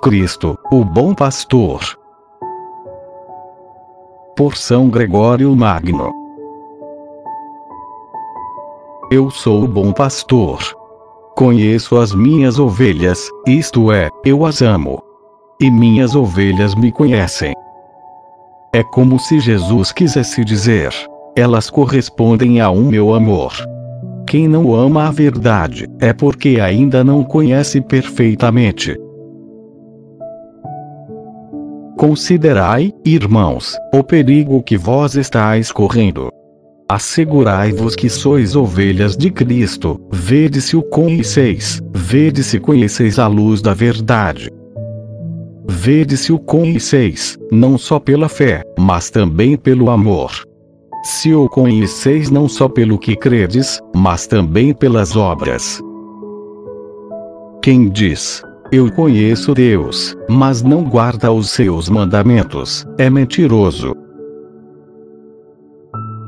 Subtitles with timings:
[0.00, 1.82] Cristo, o bom pastor.
[4.36, 6.12] Por São Gregório Magno.
[9.10, 10.60] Eu sou o bom pastor.
[11.34, 15.02] Conheço as minhas ovelhas, isto é, eu as amo.
[15.60, 17.52] E minhas ovelhas me conhecem.
[18.72, 20.90] É como se Jesus quisesse dizer:
[21.36, 23.52] elas correspondem a um meu amor.
[24.28, 28.94] Quem não ama a verdade, é porque ainda não conhece perfeitamente.
[31.96, 36.28] Considerai, irmãos, o perigo que vós estáis correndo.
[36.90, 43.62] Assegurai-vos que sois ovelhas de Cristo, vede se o conheceis, vede se conheceis a luz
[43.62, 44.50] da verdade.
[45.66, 50.47] Vede se o conheceis, não só pela fé, mas também pelo amor.
[51.10, 55.82] Se o conheceis não só pelo que credes, mas também pelas obras.
[57.62, 62.86] Quem diz, eu conheço Deus, mas não guarda os seus mandamentos.
[62.98, 63.94] É mentiroso.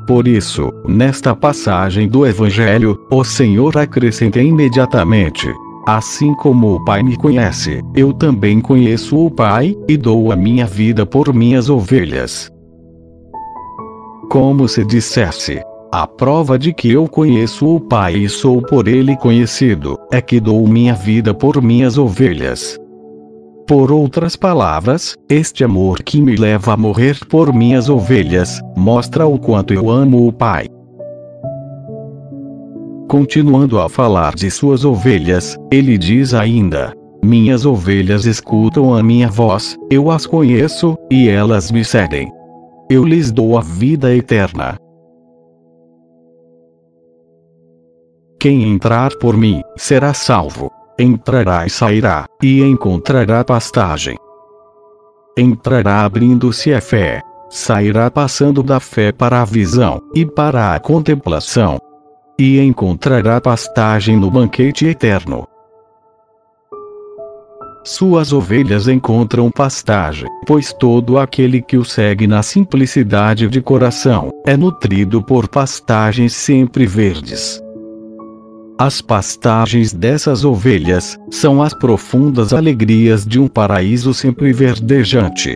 [0.07, 5.47] Por isso, nesta passagem do Evangelho, o Senhor acrescenta imediatamente:
[5.85, 10.65] Assim como o Pai me conhece, eu também conheço o Pai, e dou a minha
[10.65, 12.51] vida por minhas ovelhas.
[14.31, 19.17] Como se dissesse: a prova de que eu conheço o Pai e sou por ele
[19.17, 22.79] conhecido, é que dou minha vida por minhas ovelhas.
[23.67, 29.37] Por outras palavras, este amor que me leva a morrer por minhas ovelhas, mostra o
[29.37, 30.65] quanto eu amo o Pai.
[33.09, 39.75] Continuando a falar de suas ovelhas, ele diz ainda: Minhas ovelhas escutam a minha voz,
[39.89, 42.31] eu as conheço, e elas me seguem.
[42.93, 44.75] Eu lhes dou a vida eterna.
[48.37, 50.69] Quem entrar por mim, será salvo.
[50.99, 54.17] Entrará e sairá, e encontrará pastagem.
[55.37, 57.21] Entrará abrindo-se a fé.
[57.49, 61.79] Sairá passando da fé para a visão, e para a contemplação.
[62.37, 65.47] E encontrará pastagem no banquete eterno.
[67.83, 74.55] Suas ovelhas encontram pastagem, pois todo aquele que o segue na simplicidade de coração, é
[74.55, 77.59] nutrido por pastagens sempre verdes.
[78.77, 85.55] As pastagens dessas ovelhas são as profundas alegrias de um paraíso sempre verdejante.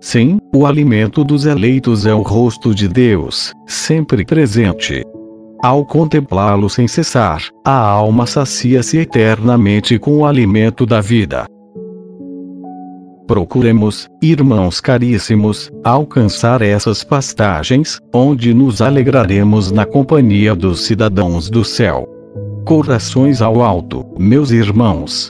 [0.00, 5.02] Sim, o alimento dos eleitos é o rosto de Deus, sempre presente.
[5.60, 11.46] Ao contemplá-lo sem cessar, a alma sacia-se eternamente com o alimento da vida.
[13.26, 22.08] Procuremos, irmãos caríssimos, alcançar essas pastagens, onde nos alegraremos na companhia dos cidadãos do céu.
[22.64, 25.28] Corações ao alto, meus irmãos.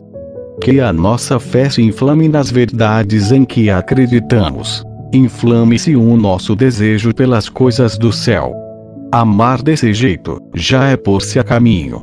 [0.61, 4.85] Que a nossa fé se inflame nas verdades em que acreditamos.
[5.11, 8.68] Inflame-se o nosso desejo pelas coisas do céu.
[9.11, 12.03] Amar desse jeito, já é pôr-se a caminho.